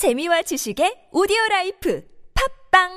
재미와 0.00 0.40
지식의 0.40 1.12
오디오 1.12 1.36
라이프 1.50 2.02
팝빵 2.72 2.88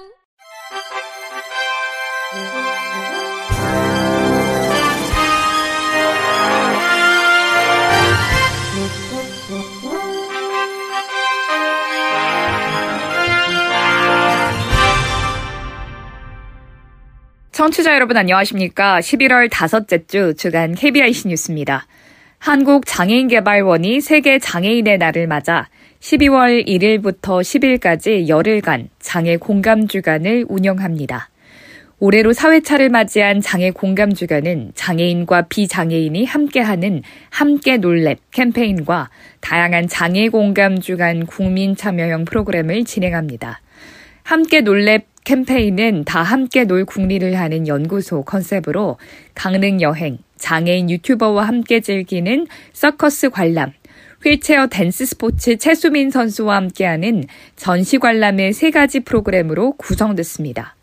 청취자 17.52 17.96
여러분 17.96 18.16
안녕하십니까? 18.16 19.02
11월 19.02 19.50
다섯째 19.52 20.06
주 20.06 20.36
주간 20.38 20.74
KBIC 20.74 21.28
뉴스입니다. 21.28 21.86
한국 22.40 22.86
장애인개발원이 22.86 24.00
세계 24.00 24.40
장애인의 24.40 25.00
날을 25.00 25.28
맞아 25.28 25.68
12월 26.04 26.68
1일부터 26.68 27.40
10일까지 27.40 28.28
열흘간 28.28 28.90
장애 29.00 29.38
공감 29.38 29.88
주간을 29.88 30.46
운영합니다. 30.50 31.30
올해로 32.00 32.34
4회차를 32.34 32.90
맞이한 32.90 33.40
장애 33.40 33.72
공감 33.72 34.14
주간은 34.14 34.74
장애인과 34.76 35.44
비장애인이 35.44 36.26
함께하는 36.26 37.04
함께 37.30 37.78
놀랩 37.78 38.18
캠페인과 38.32 39.12
다양한 39.40 39.88
장애 39.88 40.28
공감 40.28 40.82
주간 40.82 41.26
국민 41.26 41.74
참여형 41.78 42.26
프로그램을 42.26 42.84
진행합니다. 42.84 43.62
함께 44.24 44.60
놀랩 44.60 45.04
캠페인은 45.24 46.04
다 46.04 46.22
함께 46.22 46.66
놀 46.66 46.84
국리를 46.84 47.34
하는 47.40 47.66
연구소 47.66 48.24
컨셉으로 48.24 48.98
강릉 49.36 49.80
여행, 49.80 50.18
장애인 50.36 50.90
유튜버와 50.90 51.48
함께 51.48 51.80
즐기는 51.80 52.46
서커스 52.74 53.30
관람, 53.30 53.72
휠체어 54.24 54.68
댄스 54.68 55.06
스포츠 55.06 55.58
최수민 55.58 56.10
선수와 56.10 56.56
함께하는 56.56 57.26
전시 57.56 57.98
관람의 57.98 58.54
세 58.54 58.72
가지 58.72 59.02
프로그램으로 59.02 59.74
구성됐습니다. 59.74 60.76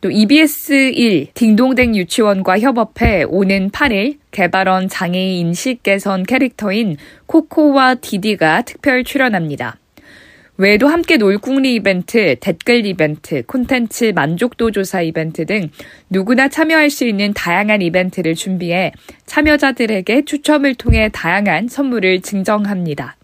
또 0.00 0.10
EBS 0.12 0.92
1 0.94 1.32
딩동댕 1.34 1.96
유치원과 1.96 2.60
협업해 2.60 3.24
오는 3.28 3.70
8일 3.70 4.18
개발원 4.30 4.88
장애인 4.88 5.48
인식 5.48 5.82
개선 5.82 6.22
캐릭터인 6.22 6.96
코코와 7.26 7.96
디디가 7.96 8.62
특별 8.62 9.02
출연합니다. 9.02 9.76
외에도 10.60 10.88
함께 10.88 11.18
놀궁리 11.18 11.72
이벤트, 11.74 12.34
댓글 12.40 12.84
이벤트, 12.84 13.44
콘텐츠 13.46 14.10
만족도 14.12 14.72
조사 14.72 15.02
이벤트 15.02 15.46
등 15.46 15.70
누구나 16.10 16.48
참여할 16.48 16.90
수 16.90 17.06
있는 17.06 17.32
다양한 17.32 17.80
이벤트를 17.80 18.34
준비해 18.34 18.92
참여자들에게 19.24 20.24
추첨을 20.24 20.74
통해 20.74 21.10
다양한 21.12 21.68
선물을 21.68 22.22
증정합니다. 22.22 23.16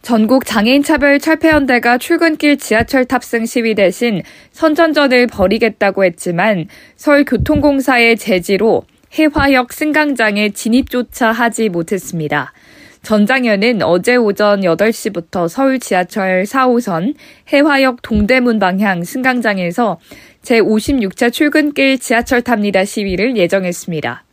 전국 0.00 0.46
장애인 0.46 0.82
차별 0.82 1.18
철폐연대가 1.18 1.98
출근길 1.98 2.56
지하철 2.56 3.04
탑승 3.04 3.44
시위 3.44 3.74
대신 3.74 4.22
선전전을 4.52 5.26
벌이겠다고 5.26 6.06
했지만 6.06 6.68
서울교통공사의 6.96 8.16
제지로 8.16 8.84
해화역 9.12 9.74
승강장에 9.74 10.50
진입조차 10.50 11.32
하지 11.32 11.68
못했습니다. 11.68 12.54
전장현은 13.02 13.82
어제 13.82 14.16
오전 14.16 14.60
8시부터 14.60 15.48
서울 15.48 15.80
지하철 15.80 16.44
4호선 16.44 17.14
해화역 17.52 18.02
동대문 18.02 18.58
방향 18.58 19.02
승강장에서 19.02 19.98
제56차 20.42 21.32
출근길 21.32 21.98
지하철 21.98 22.42
탑니다 22.42 22.84
시위를 22.84 23.36
예정했습니다. 23.36 24.24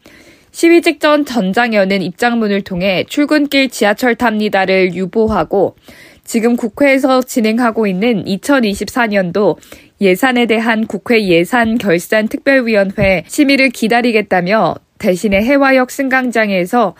시위 0.51 0.81
직전 0.81 1.25
전장현은 1.25 2.01
입장문을 2.01 2.61
통해 2.61 3.05
출근길 3.07 3.69
지하철 3.69 4.15
탑니다를 4.15 4.95
유보하고 4.95 5.75
지금 6.23 6.57
국회에서 6.57 7.21
진행하고 7.21 7.87
있는 7.87 8.25
2024년도 8.25 9.57
예산에 10.01 10.45
대한 10.45 10.85
국회 10.85 11.25
예산 11.25 11.77
결산 11.77 12.27
특별위원회 12.27 13.23
심의를 13.27 13.69
기다리겠다며 13.69 14.75
대신에 14.97 15.41
해화역 15.43 15.89
승강장에서 15.89 16.95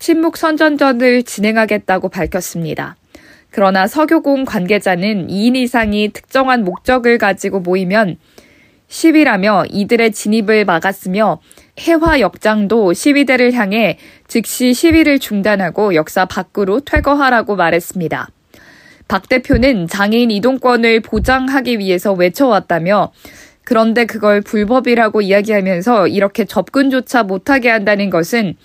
침묵 0.00 0.38
선전전을 0.38 1.24
진행하겠다고 1.24 2.08
밝혔습니다. 2.08 2.96
그러나 3.50 3.86
서교공 3.86 4.46
관계자는 4.46 5.28
2인 5.28 5.56
이상이 5.56 6.08
특정한 6.08 6.64
목적을 6.64 7.18
가지고 7.18 7.60
모이면 7.60 8.16
시위라며 8.88 9.64
이들의 9.68 10.12
진입을 10.12 10.64
막았으며 10.64 11.40
해화 11.80 12.20
역장도 12.20 12.94
시위대를 12.94 13.52
향해 13.52 13.98
즉시 14.26 14.72
시위를 14.72 15.18
중단하고 15.18 15.94
역사 15.94 16.24
밖으로 16.24 16.80
퇴거하라고 16.80 17.56
말했습니다. 17.56 18.30
박 19.06 19.28
대표는 19.28 19.86
장애인 19.86 20.30
이동권을 20.30 21.00
보장하기 21.00 21.78
위해서 21.78 22.14
외쳐왔다며 22.14 23.12
그런데 23.64 24.06
그걸 24.06 24.40
불법이라고 24.40 25.20
이야기하면서 25.20 26.08
이렇게 26.08 26.46
접근조차 26.46 27.22
못하게 27.22 27.68
한다는 27.68 28.08
것은 28.08 28.56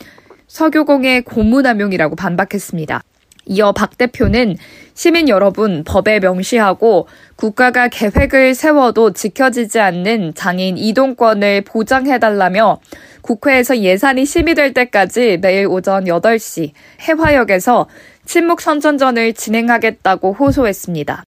서교공의 0.48 1.24
고무남용이라고 1.24 2.16
반박했습니다. 2.16 3.02
이어 3.48 3.72
박 3.74 3.98
대표는 3.98 4.58
시민 4.96 5.30
여러분 5.30 5.84
법에 5.84 6.20
명시하고 6.20 7.08
국가가 7.36 7.88
계획을 7.88 8.56
세워도 8.56 9.14
지켜지지 9.14 9.80
않는 9.80 10.34
장애인 10.34 10.78
이동권을 10.78 11.62
보장해달라며 11.62 12.80
국회에서 13.22 13.80
예산이 13.80 14.26
심의될 14.26 14.74
때까지 14.74 15.38
매일 15.42 15.68
오전 15.68 16.06
8시 16.06 16.72
해화역에서 17.02 17.88
침묵 18.26 18.62
선전전을 18.62 19.34
진행하겠다고 19.34 20.34
호소했습니다. 20.34 21.24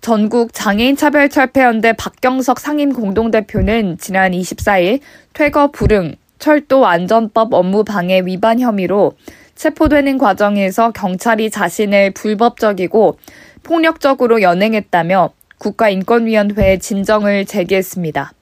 전국 0.00 0.52
장애인 0.54 0.96
차별 0.96 1.28
철폐연대 1.28 1.92
박경석 1.92 2.58
상임 2.58 2.92
공동대표는 2.92 3.98
지난 3.98 4.32
24일 4.32 5.00
퇴거 5.34 5.70
불응, 5.72 6.16
철도 6.40 6.86
안전법 6.86 7.54
업무 7.54 7.84
방해 7.84 8.22
위반 8.24 8.58
혐의로 8.58 9.12
체포되는 9.54 10.18
과정에서 10.18 10.90
경찰이 10.90 11.50
자신을 11.50 12.12
불법적이고 12.12 13.18
폭력적으로 13.62 14.40
연행했다며 14.40 15.30
국가인권위원회에 15.58 16.78
진정을 16.78 17.44
제기했습니다. 17.44 18.32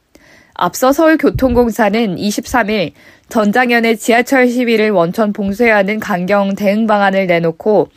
앞서 0.54 0.92
서울교통공사는 0.92 2.16
23일 2.16 2.92
전장현의 3.28 3.98
지하철 3.98 4.48
시위를 4.48 4.90
원천 4.90 5.32
봉쇄하는 5.32 5.98
강경 5.98 6.54
대응 6.54 6.86
방안을 6.86 7.26
내놓고 7.26 7.88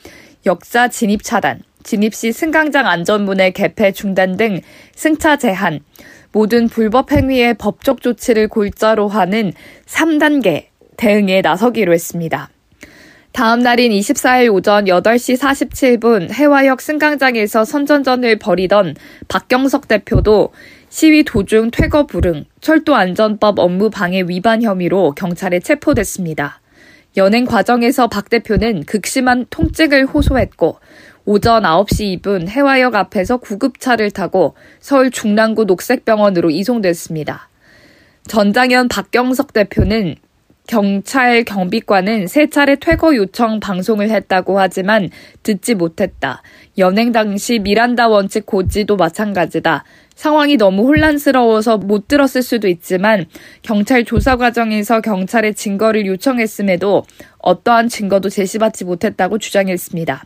역사 0.48 0.88
진입 0.88 1.24
차단, 1.24 1.62
진입 1.84 2.16
시 2.16 2.32
승강장 2.32 2.88
안전문의 2.88 3.54
개폐 3.54 3.92
중단 3.92 4.36
등 4.36 4.62
승차 4.96 5.38
제한, 5.38 5.82
모든 6.32 6.68
불법 6.68 7.12
행위의 7.12 7.56
법적 7.56 8.02
조치를 8.02 8.48
골자로 8.48 9.08
하는 9.08 9.54
3단계 9.86 10.66
대응에 10.98 11.42
나서기로 11.42 11.94
했습니다. 11.94 12.50
다음 13.34 13.62
날인 13.62 13.92
24일 13.92 14.54
오전 14.54 14.86
8시 14.86 15.38
47분 15.38 16.34
해화역 16.34 16.82
승강장에서 16.82 17.64
선전전을 17.64 18.40
벌이던 18.40 18.96
박경석 19.30 19.88
대표도 19.88 20.52
시위 20.90 21.24
도중 21.24 21.72
퇴거 21.72 22.08
불응, 22.08 22.44
철도안전법 22.60 23.60
업무 23.60 23.90
방해 23.90 24.24
위반 24.28 24.62
혐의로 24.62 25.14
경찰에 25.14 25.60
체포됐습니다. 25.60 26.60
연행 27.16 27.46
과정에서 27.46 28.08
박 28.08 28.30
대표는 28.30 28.84
극심한 28.84 29.46
통증을 29.50 30.06
호소했고 30.06 30.80
오전 31.26 31.64
9시 31.64 32.22
2분 32.22 32.48
해화역 32.48 32.96
앞에서 32.96 33.38
구급차를 33.38 34.12
타고 34.12 34.56
서울 34.80 35.12
중랑구 35.12 35.66
녹색병원으로 35.66 36.50
이송됐습니다. 36.50 37.50
전장현 38.28 38.88
박경석 38.88 39.54
대표는 39.54 40.16
경찰 40.68 41.44
경비관은 41.44 42.28
세 42.28 42.48
차례 42.48 42.76
퇴거 42.76 43.16
요청 43.16 43.60
방송을 43.60 44.10
했다고 44.10 44.60
하지만 44.60 45.10
듣지 45.44 45.76
못했다. 45.76 46.42
연행 46.78 47.12
당시 47.12 47.60
미란다 47.60 48.08
원칙 48.08 48.46
고지도 48.46 48.96
마찬가지다. 48.96 49.84
상황이 50.16 50.56
너무 50.56 50.84
혼란스러워서 50.84 51.78
못 51.80 52.08
들었을 52.08 52.42
수도 52.42 52.68
있지만 52.68 53.26
경찰 53.64 54.06
조사 54.06 54.38
과정에서 54.38 55.02
경찰의 55.02 55.56
증거를 55.56 56.06
요청했음에도 56.06 57.04
어떠한 57.40 57.90
증거도 57.90 58.30
제시받지 58.30 58.86
못했다고 58.86 59.40
주장했습니다. 59.40 60.24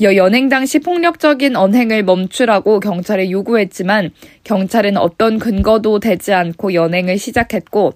이어 0.00 0.14
연행 0.14 0.48
당시 0.48 0.78
폭력적인 0.78 1.56
언행을 1.56 2.04
멈추라고 2.04 2.78
경찰에 2.78 3.32
요구했지만 3.32 4.12
경찰은 4.44 4.96
어떤 4.96 5.40
근거도 5.40 5.98
되지 5.98 6.32
않고 6.32 6.72
연행을 6.74 7.18
시작했고 7.18 7.94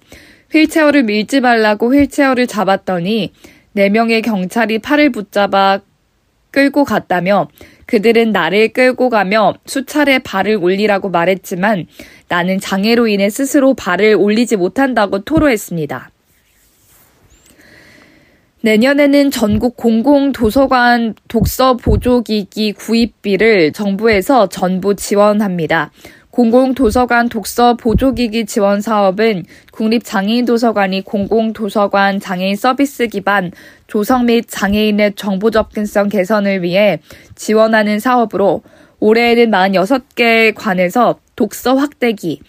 휠체어를 0.51 1.03
밀지 1.03 1.39
말라고 1.39 1.95
휠체어를 1.95 2.45
잡았더니 2.47 3.31
4명의 3.77 4.21
경찰이 4.21 4.79
팔을 4.79 5.11
붙잡아 5.11 5.79
끌고 6.51 6.83
갔다며 6.83 7.47
그들은 7.85 8.33
나를 8.33 8.73
끌고 8.73 9.09
가며 9.09 9.55
수차례 9.65 10.19
발을 10.19 10.57
올리라고 10.57 11.09
말했지만 11.09 11.87
나는 12.27 12.59
장애로 12.59 13.07
인해 13.07 13.29
스스로 13.29 13.73
발을 13.75 14.15
올리지 14.15 14.57
못한다고 14.57 15.19
토로했습니다. 15.19 16.12
내년에는 18.65 19.29
전국 19.29 19.75
공공도서관 19.75 21.15
독서 21.27 21.75
보조기기 21.75 22.71
구입비를 22.71 23.73
정부에서 23.73 24.47
전부 24.47 24.95
지원합니다. 24.95 25.91
공공도서관 26.29 27.27
독서 27.27 27.75
보조기기 27.75 28.45
지원 28.45 28.79
사업은 28.79 29.43
국립장애인도서관이 29.73 31.01
공공도서관 31.01 32.21
장애인 32.21 32.55
서비스 32.55 33.07
기반 33.07 33.51
조성 33.87 34.27
및 34.27 34.45
장애인의 34.47 35.15
정보 35.17 35.51
접근성 35.51 36.07
개선을 36.07 36.63
위해 36.63 36.99
지원하는 37.35 37.99
사업으로 37.99 38.61
올해에는 39.01 39.51
46개 39.51 40.55
관에서 40.55 41.19
독서 41.35 41.75
확대기, 41.75 42.39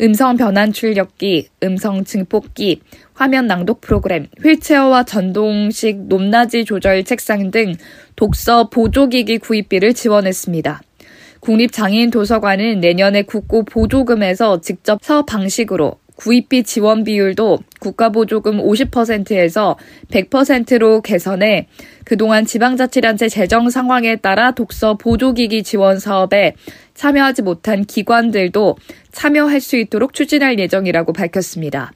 음성 0.00 0.36
변환 0.36 0.72
출력기, 0.72 1.48
음성 1.64 2.04
증폭기, 2.04 2.82
화면 3.14 3.48
낭독 3.48 3.80
프로그램, 3.80 4.28
휠체어와 4.42 5.02
전동식 5.02 6.06
높낮이 6.06 6.64
조절 6.64 7.02
책상 7.02 7.50
등 7.50 7.74
독서 8.14 8.68
보조기기 8.68 9.38
구입비를 9.38 9.94
지원했습니다. 9.94 10.82
국립장애인 11.40 12.10
도서관은 12.10 12.80
내년에 12.80 13.22
국고 13.22 13.64
보조금에서 13.64 14.60
직접 14.60 15.00
사업 15.02 15.26
방식으로 15.26 15.98
구입비 16.18 16.64
지원 16.64 17.04
비율도 17.04 17.60
국가보조금 17.78 18.58
50%에서 18.58 19.76
100%로 20.10 21.00
개선해 21.00 21.68
그동안 22.04 22.44
지방자치단체 22.44 23.28
재정 23.28 23.70
상황에 23.70 24.16
따라 24.16 24.50
독서 24.50 24.94
보조기기 24.94 25.62
지원 25.62 26.00
사업에 26.00 26.54
참여하지 26.94 27.42
못한 27.42 27.84
기관들도 27.84 28.76
참여할 29.12 29.60
수 29.60 29.76
있도록 29.76 30.12
추진할 30.12 30.58
예정이라고 30.58 31.12
밝혔습니다. 31.12 31.92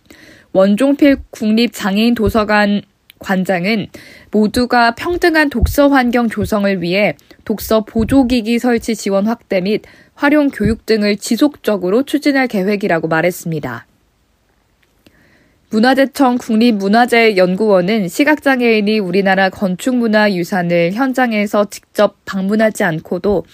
원종필 0.53 1.17
국립장애인 1.31 2.15
도서관 2.15 2.83
관장은 3.19 3.89
모두가 4.31 4.95
평등한 4.95 5.51
독서 5.51 5.89
환경 5.89 6.29
조성을 6.29 6.81
위해 6.83 7.17
독서 7.45 7.85
보조기기 7.85 8.59
설치 8.61 8.95
지원 8.95 9.27
확대 9.27 9.61
및 9.61 9.83
활용 10.15 10.49
교육 10.49 10.87
등을 10.87 11.17
지속적으로 11.17 12.05
추진할 12.05 12.47
계획이라고 12.47 13.09
말했습니다. 13.09 13.87
문화재청 15.73 16.37
국립문화재연구원은 16.37 18.09
시각장애인이 18.09 18.99
우리나라 18.99 19.49
건축문화유산을 19.49 20.93
현장에서 20.93 21.65
직접 21.71 22.17
방문하지 22.27 22.85
않고도 22.85 23.45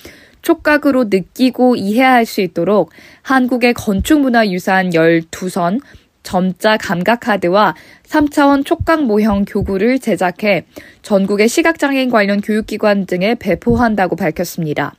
촉각으로 0.43 1.05
느끼고 1.05 1.76
이해할 1.76 2.26
수 2.26 2.41
있도록 2.41 2.91
한국의 3.23 3.73
건축문화유산 3.75 4.91
12선, 4.91 5.81
점자 6.25 6.76
감각 6.76 7.20
카드와 7.20 7.76
3차원 8.09 8.67
촉각 8.67 9.05
모형 9.05 9.44
교구를 9.44 10.00
제작해 10.00 10.64
전국의 11.03 11.49
시각장애인 11.49 12.11
관련 12.11 12.41
교육기관 12.41 13.06
등에 13.06 13.37
배포한다고 13.37 14.17
밝혔습니다. 14.17 14.94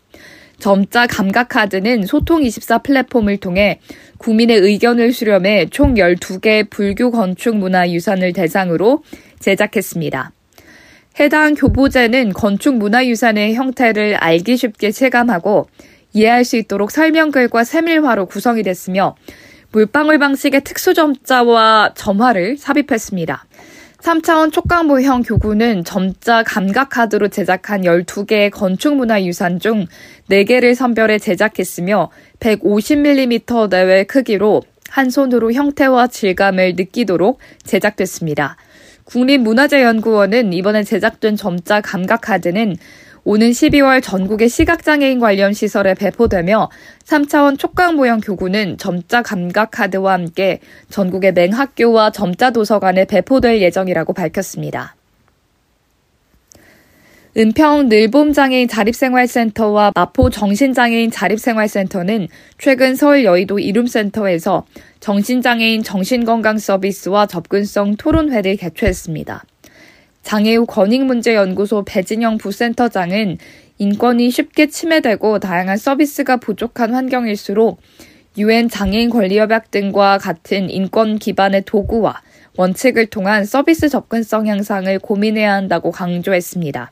점자 0.59 1.07
감각 1.07 1.49
카드는 1.49 2.01
소통24 2.01 2.83
플랫폼을 2.83 3.37
통해 3.37 3.79
국민의 4.17 4.57
의견을 4.57 5.13
수렴해 5.13 5.67
총 5.71 5.95
12개 5.95 6.69
불교 6.69 7.11
건축 7.11 7.55
문화 7.55 7.89
유산을 7.89 8.33
대상으로 8.33 9.03
제작했습니다. 9.39 10.31
해당 11.19 11.55
교보제는 11.55 12.33
건축 12.33 12.75
문화 12.75 13.05
유산의 13.05 13.55
형태를 13.55 14.15
알기 14.15 14.57
쉽게 14.57 14.91
체감하고 14.91 15.67
이해할 16.13 16.45
수 16.45 16.57
있도록 16.57 16.91
설명글과 16.91 17.63
세밀화로 17.63 18.27
구성이 18.27 18.63
됐으며 18.63 19.15
물방울 19.71 20.17
방식의 20.17 20.63
특수 20.63 20.93
점자와 20.93 21.93
점화를 21.95 22.57
삽입했습니다. 22.57 23.45
3차원 24.01 24.53
촉각모형 24.53 25.23
교구는 25.23 25.83
점자 25.83 26.41
감각 26.43 26.89
카드로 26.89 27.27
제작한 27.27 27.81
12개의 27.81 28.49
건축문화유산 28.49 29.59
중 29.59 29.87
4개를 30.29 30.73
선별해 30.73 31.19
제작했으며 31.19 32.09
150mm 32.39 33.69
내외 33.69 34.05
크기로 34.05 34.63
한 34.89 35.09
손으로 35.09 35.51
형태와 35.51 36.07
질감을 36.07 36.75
느끼도록 36.77 37.39
제작됐습니다. 37.63 38.55
국립문화재연구원은 39.03 40.53
이번에 40.53 40.83
제작된 40.83 41.35
점자 41.35 41.81
감각 41.81 42.21
카드는 42.21 42.77
오는 43.23 43.51
12월 43.51 44.01
전국의 44.01 44.49
시각장애인 44.49 45.19
관련 45.19 45.53
시설에 45.53 45.93
배포되며 45.93 46.69
3차원 47.05 47.59
촉각 47.59 47.95
모형 47.95 48.19
교구는 48.19 48.77
점자 48.77 49.21
감각 49.21 49.71
카드와 49.71 50.13
함께 50.13 50.59
전국의 50.89 51.33
맹학교와 51.33 52.11
점자 52.11 52.51
도서관에 52.51 53.05
배포될 53.05 53.61
예정이라고 53.61 54.13
밝혔습니다. 54.13 54.95
은평 57.37 57.89
늘봄장애인 57.89 58.67
자립생활센터와 58.67 59.91
마포 59.95 60.31
정신장애인 60.31 61.11
자립생활센터는 61.11 62.27
최근 62.57 62.95
서울 62.95 63.23
여의도 63.23 63.59
이룸센터에서 63.59 64.65
정신장애인 64.99 65.83
정신건강 65.83 66.57
서비스와 66.57 67.27
접근성 67.27 67.95
토론회를 67.97 68.57
개최했습니다. 68.57 69.43
장애우 70.23 70.65
권익문제연구소 70.65 71.83
배진영 71.85 72.37
부센터장은 72.37 73.37
인권이 73.77 74.29
쉽게 74.29 74.67
침해되고 74.67 75.39
다양한 75.39 75.77
서비스가 75.77 76.37
부족한 76.37 76.93
환경일수록 76.93 77.79
유엔 78.37 78.69
장애인 78.69 79.09
권리협약 79.09 79.71
등과 79.71 80.17
같은 80.17 80.69
인권 80.69 81.17
기반의 81.17 81.63
도구와 81.65 82.21
원칙을 82.57 83.07
통한 83.07 83.45
서비스 83.45 83.89
접근성 83.89 84.47
향상을 84.47 84.99
고민해야 84.99 85.53
한다고 85.53 85.91
강조했습니다. 85.91 86.91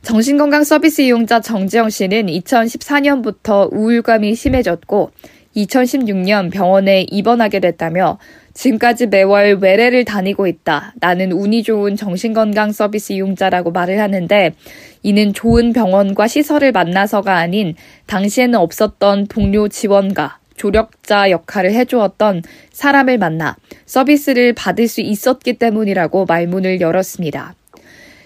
정신건강 0.00 0.64
서비스 0.64 1.02
이용자 1.02 1.40
정지영 1.40 1.90
씨는 1.90 2.26
2014년부터 2.26 3.68
우울감이 3.72 4.34
심해졌고 4.34 5.10
2016년 5.56 6.50
병원에 6.50 7.02
입원하게 7.08 7.60
됐다며 7.60 8.18
지금까지 8.54 9.06
매월 9.06 9.58
외래를 9.60 10.04
다니고 10.04 10.46
있다. 10.46 10.94
나는 10.96 11.32
운이 11.32 11.62
좋은 11.62 11.96
정신건강 11.96 12.72
서비스 12.72 13.12
이용자라고 13.12 13.70
말을 13.70 14.00
하는데 14.00 14.54
이는 15.02 15.32
좋은 15.32 15.72
병원과 15.72 16.28
시설을 16.28 16.72
만나서가 16.72 17.36
아닌 17.36 17.74
당시에는 18.06 18.58
없었던 18.58 19.26
동료 19.26 19.68
지원가, 19.68 20.38
조력자 20.56 21.30
역할을 21.30 21.72
해주었던 21.72 22.42
사람을 22.72 23.18
만나 23.18 23.56
서비스를 23.86 24.52
받을 24.52 24.86
수 24.86 25.00
있었기 25.00 25.54
때문이라고 25.54 26.26
말문을 26.26 26.80
열었습니다. 26.80 27.54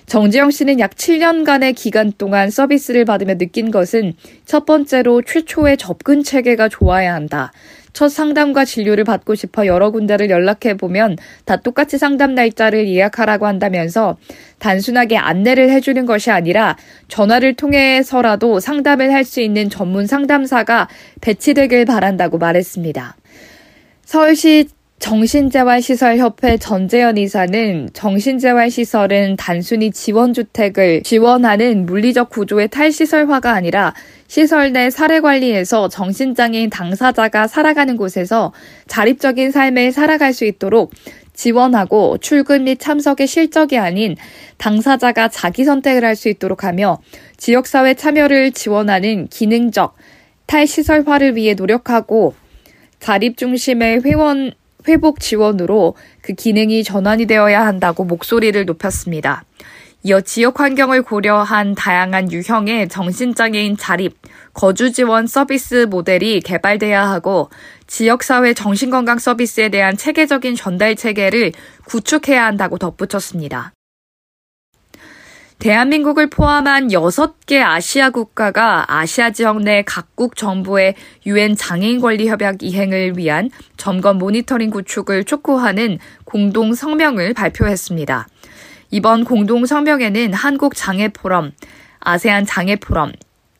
정지영 0.06 0.52
씨는 0.52 0.78
약 0.78 0.92
7년간의 0.92 1.74
기간 1.74 2.12
동안 2.16 2.48
서비스를 2.48 3.04
받으며 3.04 3.38
느낀 3.38 3.72
것은 3.72 4.12
첫 4.44 4.64
번째로 4.64 5.22
최초의 5.22 5.78
접근 5.78 6.22
체계가 6.22 6.68
좋아야 6.68 7.12
한다. 7.14 7.52
첫 7.96 8.10
상담과 8.10 8.66
진료를 8.66 9.04
받고 9.04 9.34
싶어 9.34 9.64
여러 9.64 9.90
군데를 9.90 10.28
연락해 10.28 10.76
보면 10.76 11.16
다 11.46 11.56
똑같이 11.56 11.96
상담 11.96 12.34
날짜를 12.34 12.86
예약하라고 12.88 13.46
한다면서 13.46 14.18
단순하게 14.58 15.16
안내를 15.16 15.70
해주는 15.70 16.04
것이 16.04 16.30
아니라 16.30 16.76
전화를 17.08 17.54
통해서라도 17.54 18.60
상담을 18.60 19.14
할 19.14 19.24
수 19.24 19.40
있는 19.40 19.70
전문 19.70 20.06
상담사가 20.06 20.88
배치되길 21.22 21.86
바란다고 21.86 22.36
말했습니다. 22.36 23.16
서울시 24.04 24.68
정신재활시설협회 24.98 26.56
전재현 26.56 27.16
이사는 27.18 27.90
정신재활시설은 27.92 29.36
단순히 29.36 29.90
지원주택을 29.92 31.02
지원하는 31.02 31.86
물리적 31.86 32.30
구조의 32.30 32.68
탈시설화가 32.68 33.52
아니라 33.52 33.94
시설 34.26 34.72
내 34.72 34.90
사례관리에서 34.90 35.88
정신장애인 35.88 36.70
당사자가 36.70 37.46
살아가는 37.46 37.96
곳에서 37.96 38.52
자립적인 38.88 39.52
삶을 39.52 39.92
살아갈 39.92 40.32
수 40.32 40.44
있도록 40.44 40.92
지원하고 41.34 42.16
출근 42.18 42.64
및 42.64 42.80
참석의 42.80 43.26
실적이 43.26 43.78
아닌 43.78 44.16
당사자가 44.56 45.28
자기 45.28 45.64
선택을 45.64 46.04
할 46.04 46.16
수 46.16 46.30
있도록 46.30 46.64
하며 46.64 46.98
지역사회 47.36 47.94
참여를 47.94 48.52
지원하는 48.52 49.28
기능적 49.28 49.94
탈시설화를 50.46 51.36
위해 51.36 51.52
노력하고 51.52 52.34
자립 52.98 53.36
중심의 53.36 54.00
회원 54.02 54.52
회복 54.88 55.20
지원으로 55.20 55.94
그 56.22 56.34
기능이 56.34 56.84
전환이 56.84 57.26
되어야 57.26 57.66
한다고 57.66 58.04
목소리를 58.04 58.64
높였습니다. 58.64 59.44
이어 60.02 60.20
지역 60.20 60.60
환경을 60.60 61.02
고려한 61.02 61.74
다양한 61.74 62.30
유형의 62.30 62.88
정신장애인 62.88 63.76
자립, 63.76 64.14
거주 64.52 64.92
지원 64.92 65.26
서비스 65.26 65.86
모델이 65.90 66.40
개발돼야 66.40 67.08
하고 67.08 67.50
지역사회 67.88 68.54
정신건강 68.54 69.18
서비스에 69.18 69.68
대한 69.68 69.96
체계적인 69.96 70.54
전달 70.54 70.94
체계를 70.94 71.52
구축해야 71.86 72.44
한다고 72.44 72.78
덧붙였습니다. 72.78 73.72
대한민국을 75.58 76.28
포함한 76.28 76.88
6개 76.88 77.62
아시아 77.62 78.10
국가가 78.10 78.84
아시아 78.88 79.30
지역 79.30 79.62
내 79.62 79.82
각국 79.82 80.36
정부의 80.36 80.94
유엔 81.24 81.56
장애인 81.56 82.00
권리 82.00 82.28
협약 82.28 82.62
이행을 82.62 83.16
위한 83.16 83.50
점검 83.78 84.18
모니터링 84.18 84.68
구축을 84.70 85.24
촉구하는 85.24 85.98
공동 86.24 86.74
성명을 86.74 87.32
발표했습니다. 87.32 88.28
이번 88.90 89.24
공동 89.24 89.64
성명에는 89.64 90.34
한국 90.34 90.74
장애 90.76 91.08
포럼, 91.08 91.52
아세안 92.00 92.44
장애 92.44 92.76
포럼, 92.76 93.12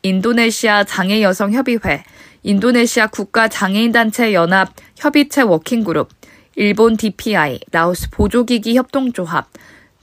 인도네시아 0.03 0.83
장애 0.83 1.23
여성 1.23 1.51
협의회, 1.51 2.03
인도네시아 2.43 3.07
국가 3.07 3.47
장애인 3.47 3.91
단체 3.91 4.33
연합 4.33 4.71
협의체 4.95 5.41
working 5.41 5.83
group, 5.83 6.09
일본 6.55 6.95
DPI, 6.95 7.59
라오스 7.71 8.11
보조기기 8.11 8.77
협동조합, 8.77 9.47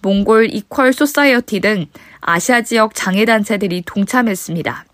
몽골 0.04 0.54
Equal 0.54 0.92
Society 0.92 1.60
등 1.60 1.86
아시아 2.20 2.60
지역 2.60 2.94
장애 2.94 3.24
단체들이 3.24 3.82
동참했습니다. 3.86 4.84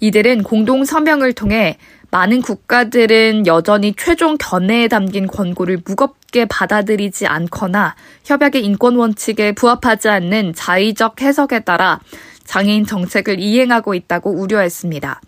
이들은 0.00 0.42
공동 0.44 0.84
성명을 0.86 1.34
통해 1.34 1.76
많은 2.10 2.40
국가들은 2.40 3.46
여전히 3.46 3.92
최종 3.94 4.38
견해에 4.38 4.88
담긴 4.88 5.26
권고를 5.26 5.82
무겁게 5.84 6.46
받아들이지 6.46 7.26
않거나 7.26 7.94
협약의 8.24 8.64
인권 8.64 8.96
원칙에 8.96 9.52
부합하지 9.52 10.08
않는 10.08 10.54
자의적 10.54 11.20
해석에 11.20 11.60
따라 11.60 12.00
장애인 12.44 12.86
정책을 12.86 13.38
이행하고 13.38 13.94
있다고 13.94 14.30
우려했습니다. 14.30 15.20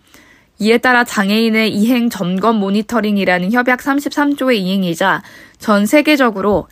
이에 0.59 0.77
따라 0.79 1.03
장애인의 1.03 1.73
이행 1.73 2.09
점검 2.09 2.55
모니터링이라는 2.57 3.51
협약 3.51 3.79
33조의 3.79 4.55
이행이자 4.55 5.21
전 5.59 5.85
세계적으로 5.85 6.67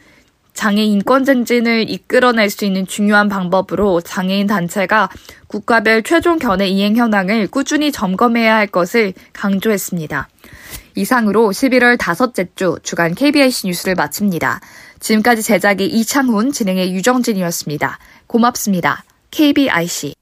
장애인 0.58 0.92
인권 0.92 1.24
증진을 1.24 1.88
이끌어낼 1.88 2.50
수 2.50 2.66
있는 2.66 2.88
중요한 2.88 3.30
방법으로 3.30 4.02
장애인 4.02 4.48
단체가 4.48 5.08
국가별 5.46 6.02
최종 6.02 6.40
견해 6.40 6.68
이행 6.68 6.96
현황을 6.96 7.48
꾸준히 7.48 7.92
점검해야 7.92 8.56
할 8.56 8.66
것을 8.66 9.14
강조했습니다. 9.34 10.28
이상으로 10.96 11.52
11월 11.52 11.96
다섯째 12.00 12.48
주 12.56 12.80
주간 12.82 13.14
KBIC 13.14 13.68
뉴스를 13.68 13.94
마칩니다. 13.94 14.60
지금까지 15.00 15.44
제작의 15.44 15.90
이창훈, 15.90 16.52
진행의 16.52 16.92
유정진이었습니다. 16.92 18.00
고맙습니다. 18.26 19.04
KBIC 19.30 20.16